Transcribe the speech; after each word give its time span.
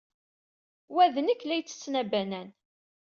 Wa 0.93 1.05
d 1.13 1.15
nekk 1.19 1.41
la 1.45 1.55
yettetten 1.57 1.95
abanan. 2.01 2.49